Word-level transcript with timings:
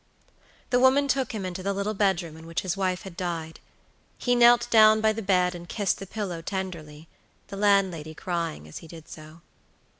The 0.71 0.79
woman 0.79 1.07
took 1.07 1.31
him 1.31 1.45
into 1.45 1.61
the 1.61 1.73
little 1.73 1.93
bedroom 1.93 2.35
in 2.35 2.47
which 2.47 2.61
his 2.61 2.75
wife 2.75 3.03
had 3.03 3.15
died. 3.15 3.59
He 4.17 4.33
knelt 4.33 4.67
down 4.71 4.99
by 4.99 5.13
the 5.13 5.21
bed 5.21 5.53
and 5.53 5.69
kissed 5.69 5.99
the 5.99 6.07
pillow 6.07 6.41
tenderly, 6.41 7.07
the 7.49 7.57
landlady 7.57 8.15
crying 8.15 8.67
as 8.67 8.79
he 8.79 8.87
did 8.87 9.07
so. 9.07 9.41